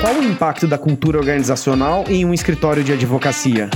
[0.00, 3.68] Qual o impacto da cultura organizacional em um escritório de advocacia?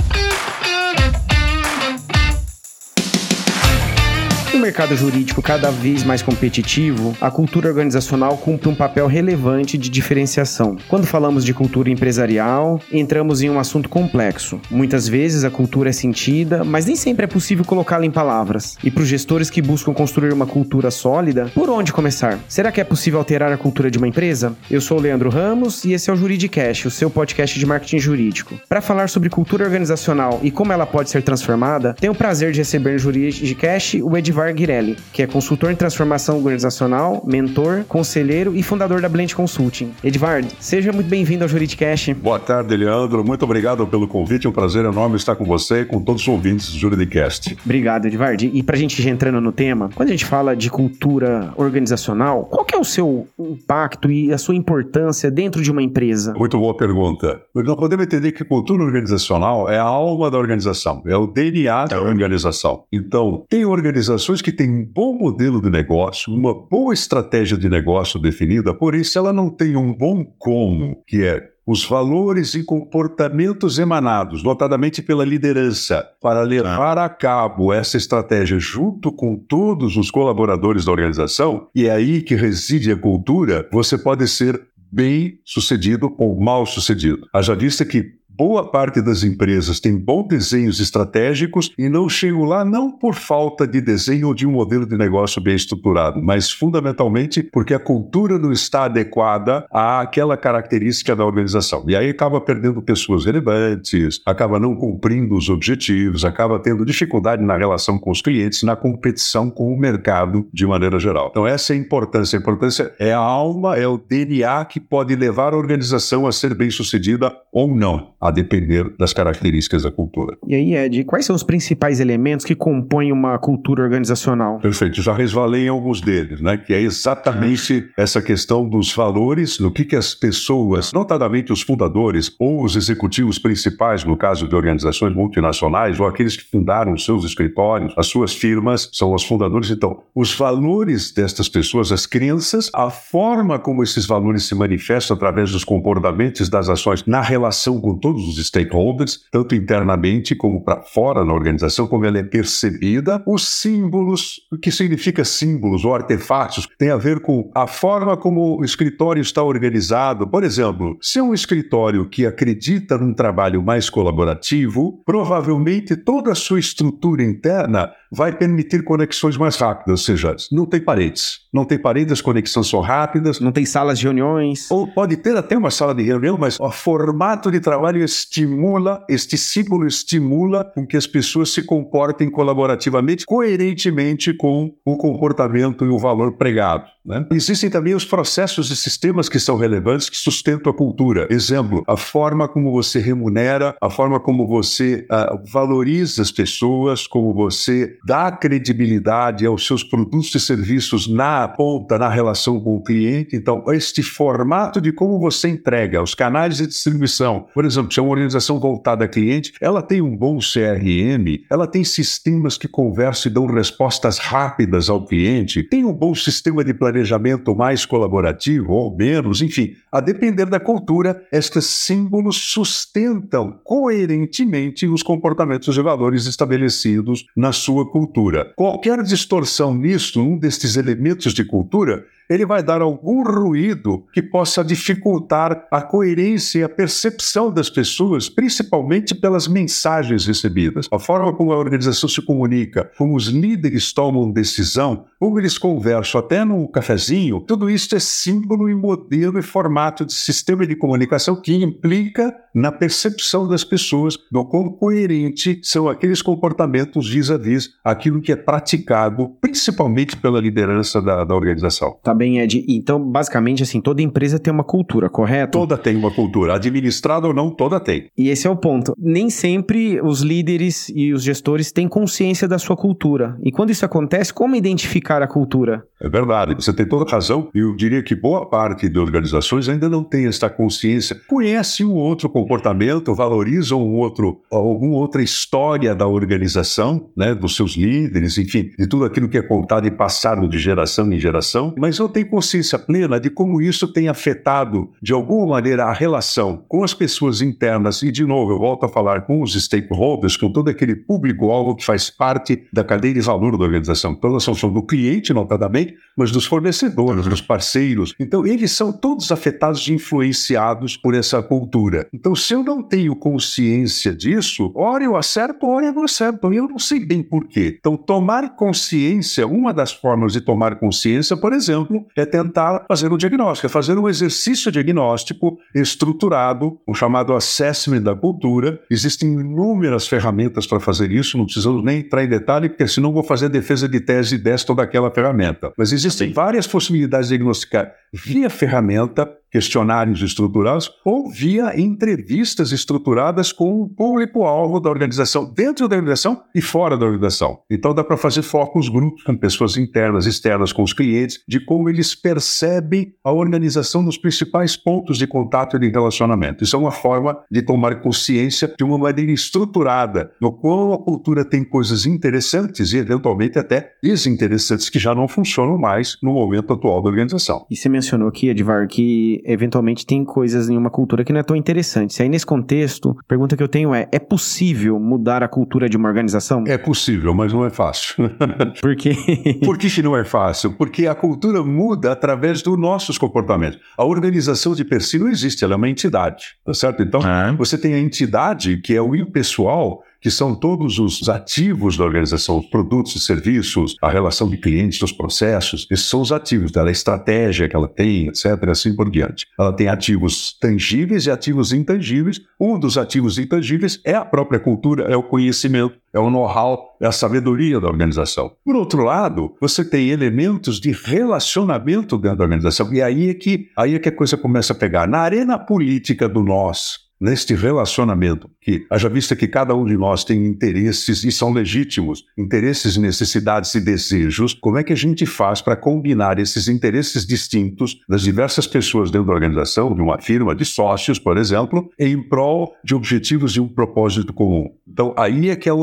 [4.65, 10.75] Mercado jurídico cada vez mais competitivo, a cultura organizacional cumpre um papel relevante de diferenciação.
[10.87, 14.59] Quando falamos de cultura empresarial, entramos em um assunto complexo.
[14.71, 18.75] Muitas vezes a cultura é sentida, mas nem sempre é possível colocá-la em palavras.
[18.83, 22.39] E para os gestores que buscam construir uma cultura sólida, por onde começar?
[22.47, 24.55] Será que é possível alterar a cultura de uma empresa?
[24.71, 27.99] Eu sou o Leandro Ramos e esse é o Juridicast, o seu podcast de marketing
[27.99, 28.55] jurídico.
[28.67, 32.57] Para falar sobre cultura organizacional e como ela pode ser transformada, tenho o prazer de
[32.57, 38.55] receber no Juridicast o Edvar Edvar Guirelli, que é consultor em transformação organizacional, mentor, conselheiro
[38.55, 39.91] e fundador da Blend Consulting.
[40.03, 42.13] Edvard, seja muito bem-vindo ao Juridicast.
[42.13, 43.23] Boa tarde, Leandro.
[43.23, 44.47] Muito obrigado pelo convite.
[44.47, 47.57] É um prazer enorme estar com você e com todos os ouvintes do Juridicast.
[47.63, 48.49] Obrigado, Edvard.
[48.53, 52.45] E para a gente ir entrando no tema, quando a gente fala de cultura organizacional,
[52.45, 56.33] qual é o seu impacto e a sua importância dentro de uma empresa?
[56.37, 57.41] Muito boa pergunta.
[57.53, 62.01] Nós podemos entender que cultura organizacional é a alma da organização, é o DNA da
[62.01, 62.83] organização.
[62.91, 67.67] Então, tem organizações organizações que têm um bom modelo de negócio, uma boa estratégia de
[67.67, 72.63] negócio definida, por isso ela não tem um bom como, que é os valores e
[72.63, 80.11] comportamentos emanados, notadamente pela liderança, para levar a cabo essa estratégia junto com todos os
[80.11, 86.13] colaboradores da organização, e é aí que reside a cultura, você pode ser bem sucedido
[86.19, 87.27] ou mal sucedido.
[87.33, 92.65] Haja vista que Boa parte das empresas tem bons desenhos estratégicos e não chegam lá
[92.65, 97.41] não por falta de desenho ou de um modelo de negócio bem estruturado, mas fundamentalmente
[97.41, 101.85] porque a cultura não está adequada àquela característica da organização.
[101.87, 107.55] E aí acaba perdendo pessoas relevantes, acaba não cumprindo os objetivos, acaba tendo dificuldade na
[107.55, 111.29] relação com os clientes, na competição com o mercado de maneira geral.
[111.31, 112.37] Então essa é a importância.
[112.37, 116.53] A importância é a alma, é o DNA que pode levar a organização a ser
[116.53, 120.37] bem sucedida ou não a depender das características da cultura.
[120.47, 124.59] E aí, Ed, quais são os principais elementos que compõem uma cultura organizacional?
[124.59, 126.57] Perfeito, já resvalei em alguns deles, né?
[126.57, 132.33] Que é exatamente essa questão dos valores, no que, que as pessoas, notadamente os fundadores
[132.39, 137.23] ou os executivos principais, no caso de organizações multinacionais, ou aqueles que fundaram os seus
[137.23, 139.69] escritórios, as suas firmas, são os fundadores.
[139.69, 145.51] Então, os valores destas pessoas, as crenças, a forma como esses valores se manifestam através
[145.51, 150.81] dos comportamentos das ações na relação com todos todos os stakeholders, tanto internamente como para
[150.81, 153.21] fora na organização, como ela é percebida.
[153.27, 158.57] Os símbolos, o que significa símbolos ou artefatos, tem a ver com a forma como
[158.59, 160.27] o escritório está organizado.
[160.27, 166.35] Por exemplo, se é um escritório que acredita num trabalho mais colaborativo, provavelmente toda a
[166.35, 171.45] sua estrutura interna vai permitir conexões mais rápidas, ou seja, não tem paredes.
[171.53, 173.39] Não tem paredes, as conexões são rápidas.
[173.39, 174.69] Não tem salas de reuniões.
[174.69, 179.37] Ou pode ter até uma sala de reunião, mas o formato de trabalho estimula, este
[179.37, 185.97] símbolo estimula com que as pessoas se comportem colaborativamente, coerentemente com o comportamento e o
[185.97, 186.94] valor pregado.
[187.05, 187.25] Né?
[187.31, 191.27] Existem também os processos e sistemas que são relevantes que sustentam a cultura.
[191.29, 197.33] Exemplo, a forma como você remunera, a forma como você uh, valoriza as pessoas, como
[197.33, 203.35] você dá credibilidade aos seus produtos e serviços na ponta, na relação com o cliente.
[203.35, 207.47] Então, este formato de como você entrega, os canais de distribuição.
[207.53, 211.67] Por exemplo, se é uma organização voltada a cliente, ela tem um bom CRM, ela
[211.67, 216.73] tem sistemas que conversam e dão respostas rápidas ao cliente, tem um bom sistema de
[216.73, 224.87] planejamento planejamento mais colaborativo ou menos, enfim, a depender da cultura, estes símbolos sustentam coerentemente
[224.87, 228.53] os comportamentos e valores estabelecidos na sua cultura.
[228.55, 234.63] Qualquer distorção nisto, um destes elementos de cultura, ele vai dar algum ruído que possa
[234.63, 240.87] dificultar a coerência e a percepção das pessoas, principalmente pelas mensagens recebidas.
[240.91, 246.19] A forma como a organização se comunica, como os líderes tomam decisão, como eles conversam
[246.19, 251.35] até no cafezinho, tudo isso é símbolo e modelo e formato de sistema de comunicação
[251.35, 258.31] que implica na percepção das pessoas do quão coerente são aqueles comportamentos vis-à-vis aquilo que
[258.31, 261.99] é praticado, principalmente pela liderança da, da organização.
[262.01, 262.65] Tá bem, Ed.
[262.67, 265.57] Então, basicamente, assim, toda empresa tem uma cultura, correto?
[265.57, 266.55] Toda tem uma cultura.
[266.55, 268.09] Administrada ou não, toda tem.
[268.17, 268.93] E esse é o ponto.
[268.97, 273.37] Nem sempre os líderes e os gestores têm consciência da sua cultura.
[273.43, 275.85] E quando isso acontece, como identificar a cultura?
[275.99, 276.55] É verdade.
[276.55, 277.49] Você tem toda razão.
[277.53, 281.19] Eu diria que boa parte de organizações ainda não tem essa consciência.
[281.27, 287.75] Conhece um outro comportamento, valoriza um outro, alguma outra história da organização, né, dos seus
[287.75, 291.99] líderes, enfim, de tudo aquilo que é contado e passado de geração em geração, mas
[292.05, 296.83] não têm consciência plena de como isso tem afetado, de alguma maneira, a relação com
[296.83, 298.03] as pessoas internas.
[298.03, 301.83] E, de novo, eu volto a falar com os stakeholders, com todo aquele público-alvo que
[301.83, 304.11] faz parte da cadeia de valor da organização.
[304.11, 308.13] Então, nós somos do cliente, notadamente, mas dos fornecedores, dos parceiros.
[308.19, 312.07] Então, eles são todos afetados e influenciados por essa cultura.
[312.13, 316.53] Então, se eu não tenho consciência disso, ora eu acerto, ora eu não acerto.
[316.53, 317.75] Eu não sei bem por quê.
[317.79, 323.17] Então, tomar consciência, uma das formas de tomar consciência, por exemplo, é tentar fazer um
[323.17, 328.79] diagnóstico, é fazer um exercício diagnóstico estruturado, o chamado assessment da cultura.
[328.89, 333.23] Existem inúmeras ferramentas para fazer isso, não precisamos nem entrar em detalhe, porque senão vou
[333.23, 335.71] fazer defesa de tese desta ou daquela ferramenta.
[335.77, 336.33] Mas existem Sim.
[336.33, 344.81] várias possibilidades de diagnosticar via ferramenta questionários estruturados ou via entrevistas estruturadas com o público-alvo
[344.81, 347.59] da organização, dentro da organização e fora da organização.
[347.71, 351.89] Então dá para fazer focos grupos com pessoas internas, externas, com os clientes, de como
[351.89, 356.61] eles percebem a organização nos principais pontos de contato e de relacionamento.
[356.61, 361.45] Isso é uma forma de tomar consciência de uma maneira estruturada, no qual a cultura
[361.45, 367.01] tem coisas interessantes e eventualmente até desinteressantes que já não funcionam mais no momento atual
[367.01, 367.65] da organização.
[367.71, 371.43] E você mencionou aqui, Edvar, que eventualmente tem coisas em uma cultura que não é
[371.43, 372.21] tão interessante.
[372.21, 375.95] Aí, nesse contexto, a pergunta que eu tenho é: é possível mudar a cultura de
[375.95, 376.63] uma organização?
[376.67, 378.29] É possível, mas não é fácil.
[378.81, 379.15] Por quê?
[379.63, 380.73] Por que, que não é fácil?
[380.73, 383.79] Porque a cultura muda através dos nossos comportamentos.
[383.97, 387.03] A organização de per si não existe, ela é uma entidade, tá certo?
[387.03, 387.53] Então, ah.
[387.57, 392.57] você tem a entidade, que é o impessoal, que são todos os ativos da organização,
[392.57, 396.89] os produtos e serviços, a relação de clientes, os processos, esses são os ativos dela,
[396.89, 399.45] a estratégia que ela tem, etc., assim por diante.
[399.59, 402.41] Ela tem ativos tangíveis e ativos intangíveis.
[402.59, 407.05] Um dos ativos intangíveis é a própria cultura, é o conhecimento, é o know-how, é
[407.05, 408.51] a sabedoria da organização.
[408.65, 413.69] Por outro lado, você tem elementos de relacionamento dentro da organização, e aí é que,
[413.77, 415.07] aí é que a coisa começa a pegar.
[415.07, 420.23] Na arena política do nós, neste relacionamento, que haja vista que cada um de nós
[420.23, 425.61] tem interesses e são legítimos, interesses, necessidades e desejos, como é que a gente faz
[425.61, 430.65] para combinar esses interesses distintos das diversas pessoas dentro da organização, de uma firma, de
[430.65, 434.69] sócios, por exemplo, em prol de objetivos de um propósito comum?
[434.87, 435.73] Então, aí é que a,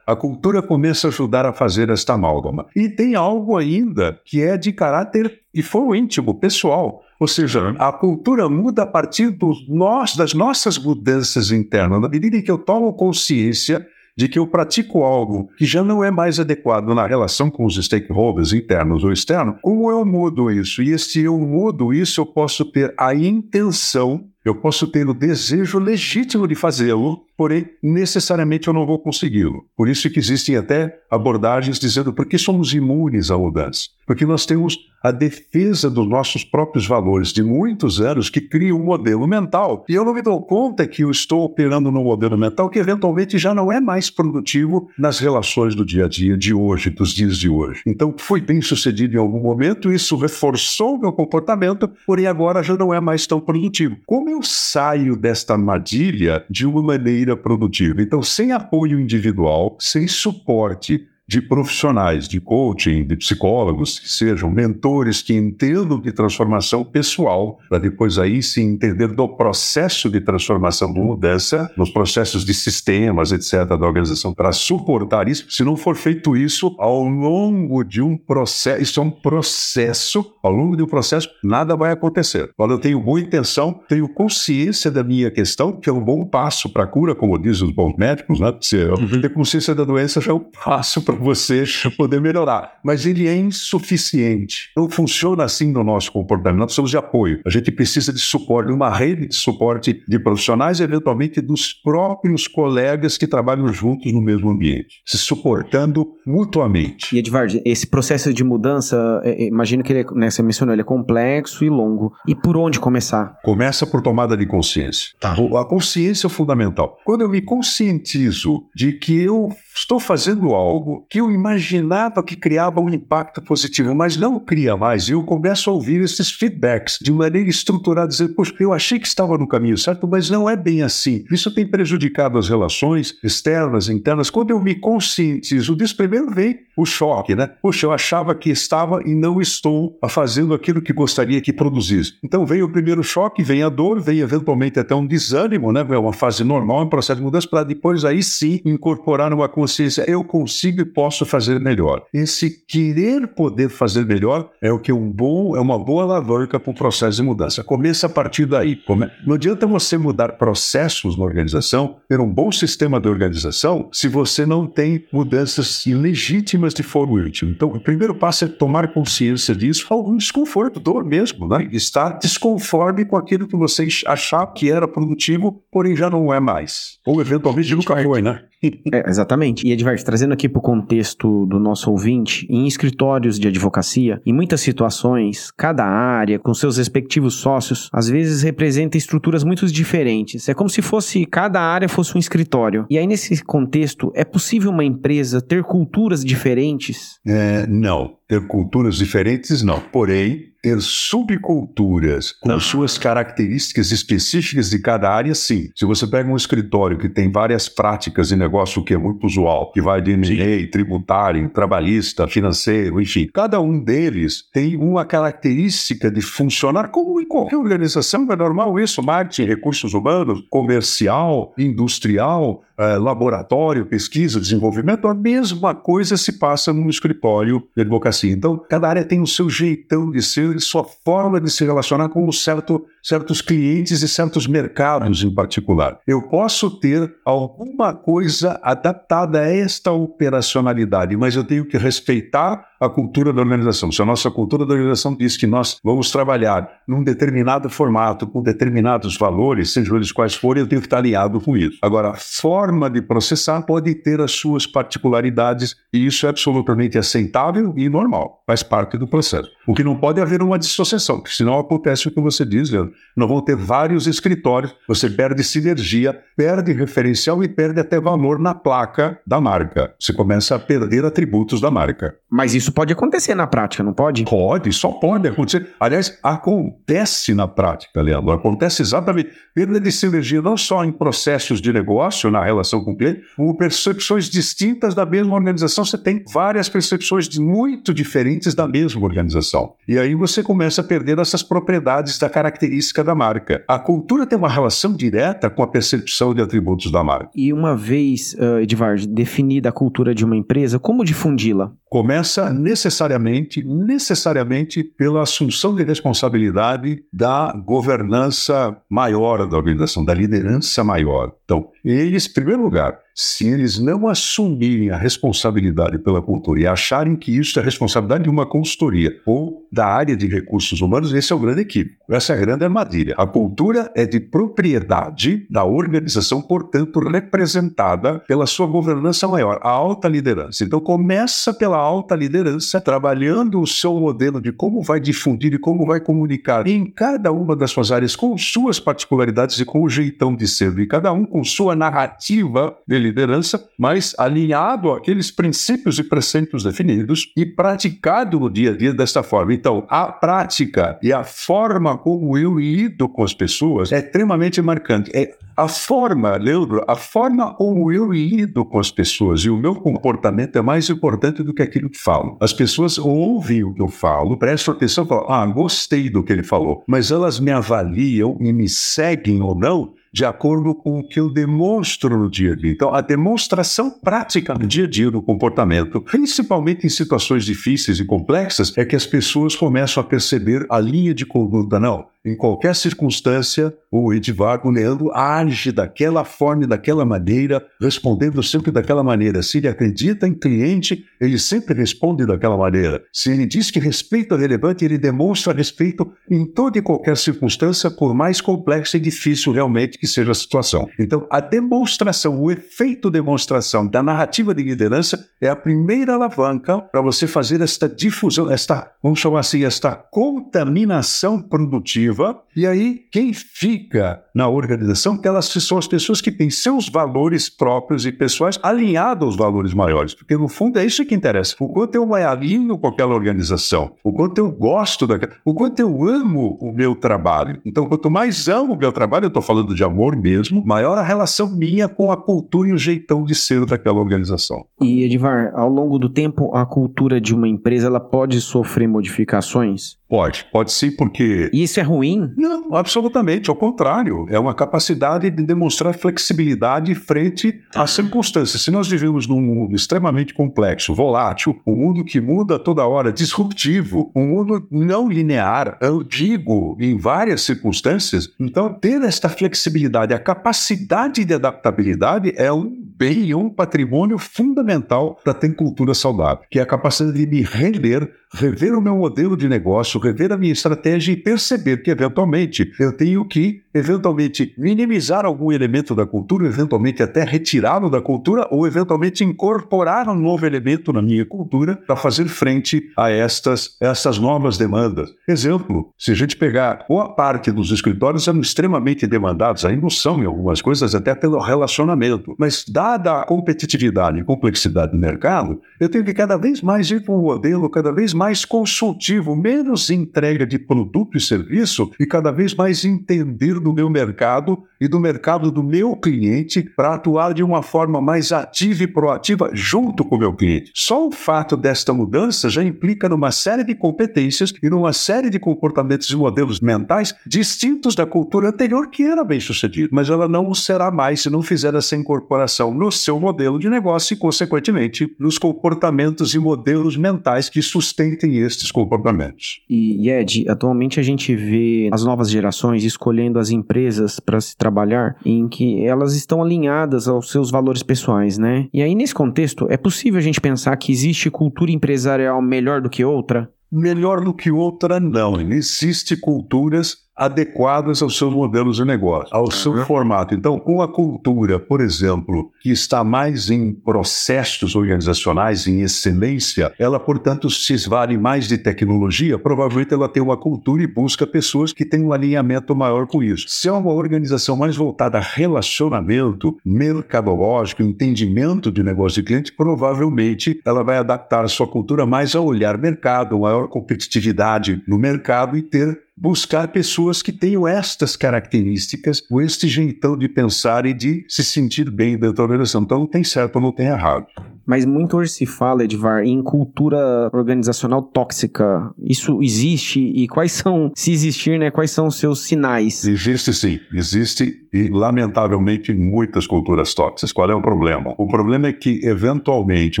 [0.06, 2.66] a cultura começa a ajudar a fazer esta amálgama.
[2.74, 7.02] E tem algo ainda que é de caráter e foi íntimo, pessoal.
[7.22, 12.00] Ou seja, a cultura muda a partir dos nós, das nossas mudanças internas.
[12.00, 13.86] Na medida em que eu tomo consciência
[14.16, 17.76] de que eu pratico algo que já não é mais adequado na relação com os
[17.76, 20.82] stakeholders internos ou externos, como eu mudo isso?
[20.82, 25.78] E se eu mudo isso, eu posso ter a intenção eu posso ter o desejo
[25.78, 29.64] legítimo de fazê-lo, porém, necessariamente eu não vou consegui-lo.
[29.76, 33.88] Por isso que existem até abordagens dizendo por que somos imunes à mudança.
[34.12, 38.84] Porque nós temos a defesa dos nossos próprios valores de muitos anos que cria um
[38.84, 39.86] modelo mental.
[39.88, 43.38] E eu não me dou conta que eu estou operando num modelo mental que eventualmente
[43.38, 47.38] já não é mais produtivo nas relações do dia a dia de hoje, dos dias
[47.38, 47.80] de hoje.
[47.86, 52.92] Então, fui bem sucedido em algum momento, isso reforçou meu comportamento, porém agora já não
[52.92, 53.96] é mais tão produtivo.
[54.04, 58.02] Como eu saio desta armadilha de uma maneira produtiva?
[58.02, 65.22] Então, sem apoio individual, sem suporte, de profissionais de coaching, de psicólogos, que sejam mentores
[65.22, 71.00] que entendam de transformação pessoal, para depois aí se entender do processo de transformação de
[71.00, 75.46] mudança, nos processos de sistemas, etc., da organização, para suportar isso.
[75.48, 80.52] Se não for feito isso ao longo de um processo, isso é um processo, ao
[80.52, 82.50] longo de um processo, nada vai acontecer.
[82.58, 86.70] Quando eu tenho boa intenção, tenho consciência da minha questão, que é um bom passo
[86.70, 88.54] para a cura, como dizem os bons médicos, né?
[88.60, 91.64] Se eu ter consciência da doença já é um passo para você
[91.96, 92.78] poder melhorar.
[92.84, 94.70] Mas ele é insuficiente.
[94.76, 96.58] Não funciona assim no nosso comportamento.
[96.58, 97.40] Nós precisamos de apoio.
[97.46, 102.46] A gente precisa de suporte, uma rede de suporte de profissionais e, eventualmente, dos próprios
[102.46, 107.14] colegas que trabalham juntos no mesmo ambiente, se suportando mutuamente.
[107.14, 110.82] E, Edvard, esse processo de mudança, é, é, imagino que ele, né, você mencionou, ele
[110.82, 112.12] é complexo e longo.
[112.26, 113.38] E por onde começar?
[113.42, 115.10] Começa por tomada de consciência.
[115.20, 115.32] Tá.
[115.32, 116.98] A consciência é fundamental.
[117.04, 122.80] Quando eu me conscientizo de que eu estou fazendo algo que eu imaginava que criava
[122.80, 125.08] um impacto positivo, mas não cria mais.
[125.08, 129.06] E eu começo a ouvir esses feedbacks de maneira estruturada, dizer, poxa, eu achei que
[129.06, 131.24] estava no caminho certo, mas não é bem assim.
[131.30, 134.30] Isso tem prejudicado as relações externas, internas.
[134.30, 137.50] Quando eu me conscientizo disso, primeiro vem o choque, né?
[137.60, 142.14] Poxa, eu achava que estava e não estou fazendo aquilo que gostaria que produzisse.
[142.22, 145.86] Então vem o primeiro choque, vem a dor, vem eventualmente até um desânimo, né?
[145.88, 149.61] É uma fase normal, um processo de mudança, para depois aí sim incorporar uma consciência,
[150.06, 152.04] eu consigo e posso fazer melhor.
[152.12, 156.58] Esse querer poder fazer melhor é o que é um bom, é uma boa alavanca
[156.58, 157.64] para o processo de mudança.
[157.64, 158.76] Começa a partir daí.
[158.76, 159.08] Come...
[159.26, 164.46] Não adianta você mudar processos na organização, ter um bom sistema de organização, se você
[164.46, 167.48] não tem mudanças ilegítimas de forma útil.
[167.48, 171.68] Então, o primeiro passo é tomar consciência disso, algum desconforto, dor mesmo, né?
[171.72, 176.98] Estar desconforme com aquilo que você achava que era produtivo, porém já não é mais.
[177.06, 178.42] Ou eventualmente nunca foi, né?
[178.92, 179.51] É, exatamente.
[179.64, 184.32] E Edvard, trazendo aqui para o contexto do nosso ouvinte, em escritórios de advocacia, em
[184.32, 190.48] muitas situações, cada área, com seus respectivos sócios, às vezes representa estruturas muito diferentes.
[190.48, 192.86] É como se fosse cada área fosse um escritório.
[192.90, 197.18] E aí, nesse contexto, é possível uma empresa ter culturas diferentes?
[197.26, 198.16] É, não.
[198.28, 199.80] Ter culturas diferentes, não.
[199.80, 205.68] Porém, ter subculturas com suas características específicas de cada área, sim.
[205.74, 209.41] Se você pega um escritório que tem várias práticas de negócio que é muito usual,
[209.72, 216.20] que vai de M&A, tributário, trabalhista, financeiro, enfim, cada um deles tem uma característica de
[216.20, 223.86] funcionar como em qualquer organização, é normal isso, marketing, recursos humanos, comercial, industrial, eh, laboratório,
[223.86, 228.32] pesquisa, desenvolvimento, a mesma coisa se passa no escritório de advocacia.
[228.32, 232.26] Então, cada área tem o seu jeitão de ser sua forma de se relacionar com
[232.26, 236.00] um certo, certos clientes e certos mercados em particular.
[236.06, 242.90] Eu posso ter alguma coisa adaptada a esta operacionalidade, mas eu tenho que respeitar a
[242.90, 243.92] cultura da organização.
[243.92, 248.42] Se a nossa cultura da organização diz que nós vamos trabalhar num determinado formato, com
[248.42, 251.78] determinados valores, sejam eles quais forem, eu tenho que estar alinhado com isso.
[251.80, 257.72] Agora, a forma de processar pode ter as suas particularidades e isso é absolutamente aceitável
[257.76, 259.48] e normal, faz parte do processo.
[259.66, 262.68] O que não pode é haver uma dissociação, porque senão acontece o que você diz,
[262.68, 262.92] Leandro.
[263.16, 268.54] Não vão ter vários escritórios, você perde sinergia, perde referencial e perde até valor na
[268.54, 269.94] placa da marca.
[270.00, 272.16] Você começa a perder atributos da marca.
[272.28, 274.24] Mas isso pode acontecer na prática, não pode?
[274.24, 275.68] Pode, só pode acontecer.
[275.78, 278.32] Aliás, acontece na prática, Leandro.
[278.32, 279.30] Acontece exatamente.
[279.54, 283.56] Perda de sinergia não só em processos de negócio, na relação com o cliente, como
[283.56, 285.84] percepções distintas da mesma organização.
[285.84, 289.74] Você tem várias percepções muito diferentes da mesma organização.
[289.86, 293.64] E aí você começa a perder essas propriedades da característica da marca.
[293.68, 297.30] A cultura tem uma relação direta com a percepção de atributos da marca.
[297.34, 301.72] E uma vez, uh, Edvard, definida a cultura de uma empresa, como difundi-la?
[301.92, 311.34] Começa necessariamente, necessariamente pela assunção de responsabilidade da governança maior da organização, da liderança maior.
[311.52, 317.14] Então, eles, em primeiro lugar, se eles não assumirem a responsabilidade pela cultura e acharem
[317.14, 321.36] que isso é responsabilidade de uma consultoria ou da área de recursos humanos, esse é
[321.36, 321.96] o grande equívoco.
[322.10, 323.14] Essa é a grande armadilha.
[323.18, 330.08] A cultura é de propriedade da organização, portanto, representada pela sua governança maior, a alta
[330.08, 330.64] liderança.
[330.64, 335.84] Então, começa pela alta liderança, trabalhando o seu modelo de como vai difundir e como
[335.84, 340.34] vai comunicar em cada uma das suas áreas, com suas particularidades e com o jeitão
[340.34, 346.04] de ser, e cada um com sua narrativa de liderança, mas alinhado àqueles princípios e
[346.04, 349.54] preceitos definidos e praticado no dia a dia desta forma.
[349.54, 355.10] Então, a prática e a forma como eu lido com as pessoas é extremamente marcante.
[355.14, 359.74] É a forma, Leandro, a forma como eu lido com as pessoas e o meu
[359.74, 362.36] comportamento é mais importante do que aquilo que falo.
[362.40, 366.32] As pessoas ouvem o que eu falo, prestam atenção e falam, ah, gostei do que
[366.32, 371.08] ele falou, mas elas me avaliam e me seguem ou não de acordo com o
[371.08, 372.70] que eu demonstro no dia a dia.
[372.70, 378.04] Então, a demonstração prática no dia a dia do comportamento, principalmente em situações difíceis e
[378.04, 381.80] complexas, é que as pessoas começam a perceber a linha de conduta.
[381.80, 388.70] Não, em qualquer circunstância, o Edivar, Leandro, age daquela forma e daquela maneira, respondendo sempre
[388.70, 389.42] daquela maneira.
[389.42, 393.02] Se ele acredita em cliente, ele sempre responde daquela maneira.
[393.12, 397.90] Se ele diz que respeito é relevante, ele demonstra respeito em toda e qualquer circunstância,
[397.90, 400.88] por mais complexa e difícil realmente que seja a situação.
[400.98, 407.00] Então, a demonstração, o efeito demonstração da narrativa de liderança é a primeira alavanca para
[407.00, 412.11] você fazer esta difusão, esta, vamos chamar assim, esta contaminação produtiva
[412.54, 418.04] e aí, quem fica na organização, elas são as pessoas que têm seus valores próprios
[418.04, 420.14] e pessoais alinhados aos valores maiores.
[420.14, 421.56] Porque, no fundo, é isso que interessa.
[421.60, 425.80] O quanto eu me alinho com aquela organização, o quanto eu gosto daquela, o quanto
[425.80, 427.60] eu amo o meu trabalho.
[427.64, 431.02] Então, quanto mais amo o meu trabalho, eu estou falando de amor mesmo, maior a
[431.02, 434.66] relação minha com a cultura e o jeitão de ser daquela organização.
[434.80, 439.96] E, Edivar, ao longo do tempo, a cultura de uma empresa ela pode sofrer modificações?
[440.12, 441.48] Pode, pode sim, porque.
[441.54, 442.34] E isso é ruim?
[442.36, 443.48] Não, absolutamente.
[443.48, 448.60] Ao contrário, é uma capacidade de demonstrar flexibilidade frente às circunstâncias.
[448.60, 454.12] Se nós vivemos num mundo extremamente complexo, volátil, um mundo que muda toda hora, disruptivo,
[454.14, 461.32] um mundo não linear, ambíguo em várias circunstâncias, então ter esta flexibilidade, a capacidade de
[461.32, 467.18] adaptabilidade é um bem, um patrimônio fundamental para ter cultura saudável, que é a capacidade
[467.18, 471.82] de me render rever o meu modelo de negócio, rever a minha estratégia e perceber
[471.82, 478.00] que, eventualmente, eu tenho que, eventualmente, minimizar algum elemento da cultura, eventualmente até retirá-lo da
[478.00, 483.76] cultura, ou eventualmente incorporar um novo elemento na minha cultura para fazer frente a estas,
[483.80, 485.10] estas novas demandas.
[485.28, 490.26] Exemplo, se a gente pegar boa parte dos escritórios eram extremamente demandados, ainda são em
[490.26, 496.04] algumas coisas, até pelo relacionamento, mas dada a competitividade e complexidade do mercado, eu tenho
[496.04, 500.46] que cada vez mais ir para um modelo cada vez mais mais consultivo, menos entrega
[500.46, 505.50] de produto e serviço e cada vez mais entender do meu mercado e do mercado
[505.50, 510.18] do meu cliente para atuar de uma forma mais ativa e proativa junto com o
[510.20, 510.70] meu cliente.
[510.72, 515.40] Só o fato desta mudança já implica numa série de competências e numa série de
[515.40, 520.48] comportamentos e modelos mentais distintos da cultura anterior que era bem sucedida, mas ela não
[520.48, 525.12] o será mais se não fizer essa incorporação no seu modelo de negócio e, consequentemente,
[525.18, 529.60] nos comportamentos e modelos mentais que sustentam tem estes comportamentos.
[529.68, 535.16] E, Ed, atualmente a gente vê as novas gerações escolhendo as empresas para se trabalhar
[535.24, 538.68] em que elas estão alinhadas aos seus valores pessoais, né?
[538.72, 542.90] E aí, nesse contexto, é possível a gente pensar que existe cultura empresarial melhor do
[542.90, 543.50] que outra?
[543.70, 545.40] Melhor do que outra, não.
[545.40, 549.84] Existem culturas adequadas aos seus modelos de negócio, ao seu uhum.
[549.84, 550.34] formato.
[550.34, 556.98] Então, com a cultura, por exemplo, que está mais em processos organizacionais, em excelência, ela,
[556.98, 561.84] portanto, se esvale mais de tecnologia, provavelmente ela tem uma cultura e busca pessoas que
[561.84, 563.46] têm um alinhamento maior com isso.
[563.48, 570.60] Se é uma organização mais voltada a relacionamento mercadológico, entendimento de negócio de cliente, provavelmente
[570.64, 575.62] ela vai adaptar a sua cultura mais a olhar mercado, maior competitividade no mercado e
[575.62, 581.42] ter buscar pessoas que tenham estas características, ou este jeitão de pensar e de se
[581.42, 582.82] sentir bem dentro da organização.
[582.82, 584.26] Então não tem certo ou não tem errado.
[584.64, 588.92] Mas muito hoje se fala, Edvar, em cultura organizacional tóxica.
[588.98, 590.00] Isso existe?
[590.00, 593.04] E quais são, se existir, né, quais são os seus sinais?
[593.04, 597.32] Existe sim, existe e, lamentavelmente, muitas culturas tóxicas.
[597.32, 598.14] Qual é o problema?
[598.16, 600.00] O problema é que, eventualmente,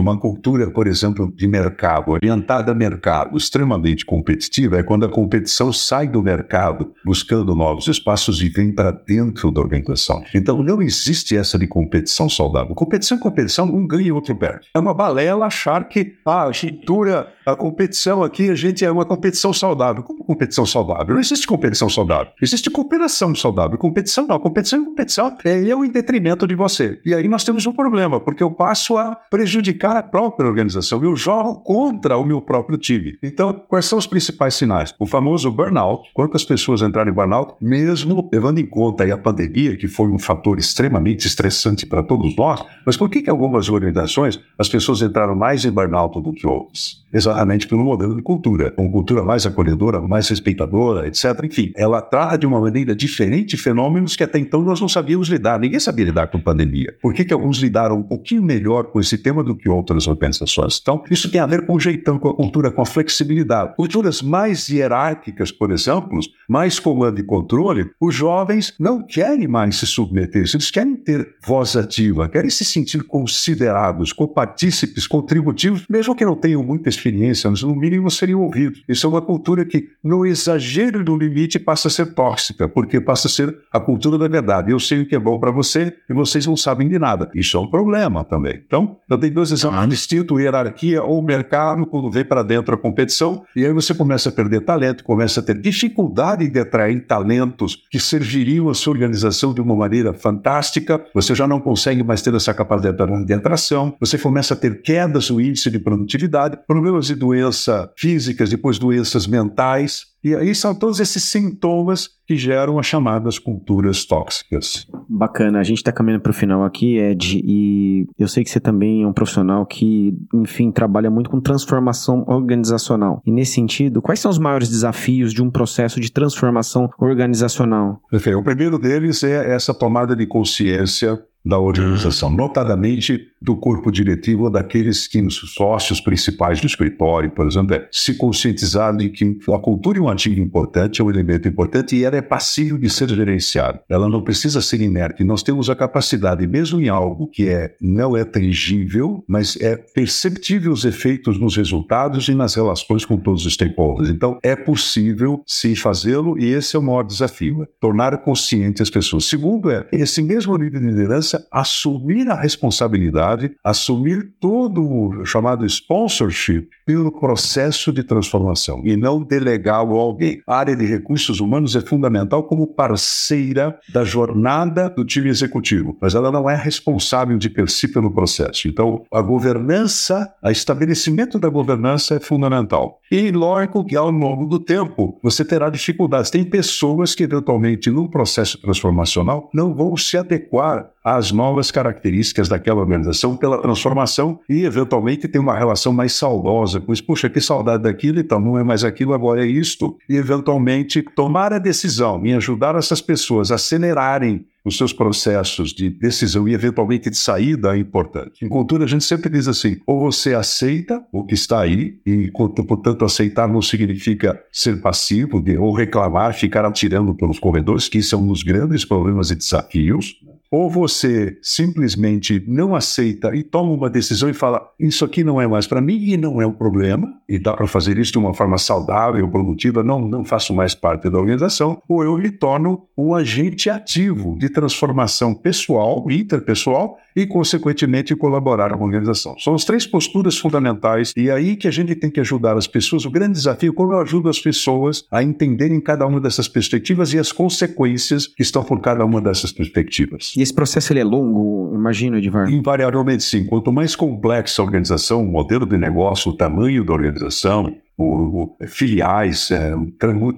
[0.00, 5.72] uma cultura, por exemplo, de mercado, orientada a mercado, extremamente competitiva, é quando a competição
[5.72, 10.22] sai do mercado buscando novos espaços e vem para dentro da organização.
[10.34, 12.74] Então, não existe essa de competição saudável.
[12.74, 14.68] Competição é competição, um ganha e outro perde.
[14.74, 19.04] É uma balela achar que ah, a cultura, a competição aqui, a gente é uma
[19.04, 20.02] competição saudável.
[20.02, 21.14] Como competição saudável?
[21.14, 22.32] Não existe competição saudável.
[22.40, 23.76] Existe cooperação saudável.
[23.76, 24.38] Competição não.
[24.38, 25.36] Competição é competição.
[25.44, 27.00] É eu em detrimento de você.
[27.04, 31.02] E aí nós temos um problema, porque eu passo a prejudicar a própria organização.
[31.02, 33.18] Eu jogo contra o meu próprio time.
[33.22, 34.94] Então, quais são os principais sinais?
[34.98, 36.08] O famoso burnout.
[36.14, 40.58] Quantas pessoas entraram em burnout, mesmo levando em conta a pandemia, que foi um fator
[40.58, 42.64] extremamente estressante para todos nós.
[42.84, 47.02] Mas por que, que algumas organizações as pessoas entraram mais em burnout do que outras?
[47.12, 48.72] Exatamente pelo modelo de cultura.
[48.76, 51.24] Uma cultura mais acolhedora, mais respeitadora, etc.
[51.44, 55.58] Enfim, ela trata de uma maneira diferente fenômenos que até então nós não sabíamos lidar.
[55.58, 56.94] Ninguém sabia lidar com pandemia.
[57.00, 60.78] Por que, que alguns lidaram um pouquinho melhor com esse tema do que outras organizações?
[60.78, 63.74] Então, isso tem a ver com o jeitão, com a cultura, com a flexibilidade.
[63.76, 69.86] Culturas mais hierárquicas, por exemplo, mais comando e controle, os jovens não querem mais se
[69.86, 70.44] submeter.
[70.52, 76.62] Eles querem ter voz ativa, querem se sentir considerados, copartícipes, contributivos, mesmo que não tenham
[76.62, 78.82] muita experiência, mas no mínimo seriam ouvidos.
[78.86, 83.28] Isso é uma cultura que, no exagero do limite, passa a ser tóxica, porque passa
[83.28, 84.41] a ser a cultura da verdade.
[84.70, 87.30] Eu sei o que é bom para você e vocês não sabem de nada.
[87.34, 88.62] Isso é um problema também.
[88.66, 93.44] Então, eu tenho dois exemplos distintos, hierarquia ou mercado, quando vem para dentro a competição,
[93.54, 97.98] e aí você começa a perder talento, começa a ter dificuldade de atrair talentos que
[97.98, 102.54] serviriam a sua organização de uma maneira fantástica, você já não consegue mais ter essa
[102.54, 107.90] capacidade de atração, você começa a ter quedas no índice de produtividade, problemas de doença
[107.96, 114.04] físicas, depois doenças mentais, e aí são todos esses sintomas que geram as chamadas culturas
[114.04, 114.86] tóxicas.
[115.08, 118.60] Bacana, a gente está caminhando para o final aqui, Ed, e eu sei que você
[118.60, 123.20] também é um profissional que, enfim, trabalha muito com transformação organizacional.
[123.26, 128.00] E nesse sentido, quais são os maiores desafios de um processo de transformação organizacional?
[128.10, 128.38] Perfeito.
[128.38, 132.30] O primeiro deles é essa tomada de consciência da organização.
[132.30, 137.88] Notadamente, do corpo diretivo ou daqueles que os sócios principais do escritório, por exemplo, é
[137.90, 142.04] se conscientizar de que a cultura é um ativo importante, é um elemento importante e
[142.04, 143.82] ela é passível de ser gerenciada.
[143.88, 145.24] Ela não precisa ser inerte.
[145.24, 150.72] Nós temos a capacidade, mesmo em algo que é, não é tangível, mas é perceptível
[150.72, 154.10] os efeitos nos resultados e nas relações com todos os stakeholders.
[154.10, 158.90] Então, é possível sim fazê-lo e esse é o maior desafio, é tornar consciente as
[158.90, 159.24] pessoas.
[159.24, 163.31] Segundo é, esse mesmo nível de liderança assumir a responsabilidade,
[163.64, 170.42] assumir todo o chamado sponsorship pelo processo de transformação e não delegá-lo a alguém.
[170.46, 176.14] A área de recursos humanos é fundamental como parceira da jornada do time executivo, mas
[176.14, 178.68] ela não é responsável de per si pelo processo.
[178.68, 183.00] Então, a governança, o estabelecimento da governança é fundamental.
[183.10, 186.30] E lógico que ao longo do tempo você terá dificuldades.
[186.30, 192.80] Tem pessoas que eventualmente no processo transformacional não vão se adequar às novas características daquela
[192.80, 197.04] organização pela transformação e eventualmente tem uma relação mais saudosa com isso.
[197.04, 199.96] Puxa, que saudade daquilo, então não é mais aquilo, agora é isto.
[200.08, 205.90] E eventualmente tomar a decisão em ajudar essas pessoas a acelerarem os seus processos de
[205.90, 208.44] decisão e eventualmente de saída é importante.
[208.44, 212.30] Em cultura a gente sempre diz assim, ou você aceita o que está aí, e
[212.30, 218.14] portanto aceitar não significa ser passivo de, ou reclamar, ficar atirando pelos corredores, que isso
[218.14, 220.16] é um dos grandes problemas e desafios,
[220.52, 225.46] ou você simplesmente não aceita e toma uma decisão e fala: Isso aqui não é
[225.46, 228.34] mais para mim e não é um problema, e dá para fazer isso de uma
[228.34, 233.14] forma saudável, produtiva, não, não faço mais parte da organização, ou eu me torno um
[233.14, 239.38] agente ativo de transformação pessoal, interpessoal e, consequentemente, colaborar com a organização.
[239.38, 242.66] São as três posturas fundamentais e é aí que a gente tem que ajudar as
[242.66, 243.04] pessoas.
[243.04, 247.12] O grande desafio é como eu ajudo as pessoas a entenderem cada uma dessas perspectivas
[247.12, 250.32] e as consequências que estão por cada uma dessas perspectivas.
[250.36, 252.50] E esse processo ele é longo, imagino, Edvar?
[252.50, 253.44] Invariavelmente sim.
[253.44, 258.66] Quanto mais complexa a organização, o modelo de negócio, o tamanho da organização, o, o,
[258.66, 259.74] filiais, é,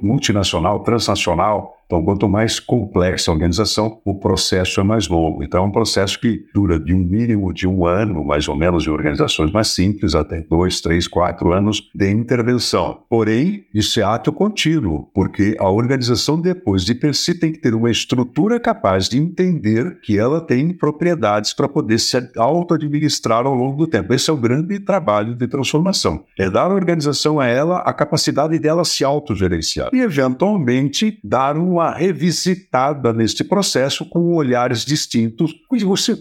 [0.03, 5.42] multinacional, transnacional, então, quanto mais complexa a organização, o processo é mais longo.
[5.42, 8.87] Então, é um processo que dura de um mínimo de um ano, mais ou menos,
[8.87, 13.01] em organizações mais simples, até dois, três, quatro anos de intervenção.
[13.09, 17.75] Porém, isso é ato contínuo, porque a organização, depois de per si, tem que ter
[17.75, 23.77] uma estrutura capaz de entender que ela tem propriedades para poder se auto-administrar ao longo
[23.77, 24.14] do tempo.
[24.14, 26.25] Esse é o grande trabalho de transformação.
[26.38, 31.75] É dar à organização a ela a capacidade dela se autogerenciar e, eventualmente, dar um
[31.85, 35.55] uma revisitada neste processo com olhares distintos,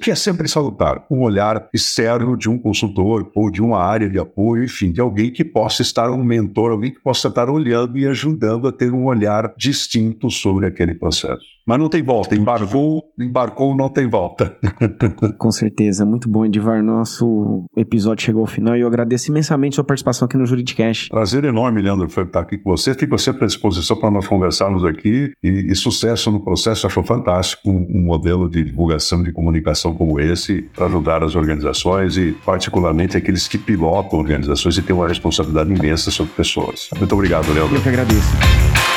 [0.01, 4.19] que é sempre salutar, um olhar externo de um consultor ou de uma área de
[4.19, 8.05] apoio, enfim, de alguém que possa estar um mentor, alguém que possa estar olhando e
[8.05, 11.52] ajudando a ter um olhar distinto sobre aquele processo.
[11.65, 14.57] Mas não tem volta, embarcou, embarcou, não tem volta.
[15.39, 16.83] Com certeza, muito bom, Edivar.
[16.83, 21.09] Nosso episódio chegou ao final e eu agradeço imensamente sua participação aqui no Juridicast.
[21.09, 22.93] Prazer enorme, Leandro, estar aqui com você.
[22.93, 26.85] Fico sempre à disposição para nós conversarmos aqui e, e sucesso no processo.
[26.85, 32.17] Acho fantástico um, um modelo de divulgação de comunicação como esse para ajudar as organizações
[32.17, 36.89] e, particularmente, aqueles que pilotam organizações e têm uma responsabilidade imensa sobre pessoas.
[36.97, 37.75] Muito obrigado, Leandro.
[37.75, 38.92] Eu que agradeço.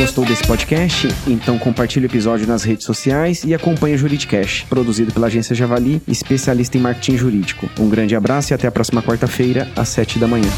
[0.00, 1.08] Gostou desse podcast?
[1.26, 6.00] Então compartilhe o episódio nas redes sociais e acompanhe o Juridicast, produzido pela agência Javali,
[6.08, 7.68] especialista em marketing jurídico.
[7.78, 10.48] Um grande abraço e até a próxima quarta-feira, às 7 da manhã.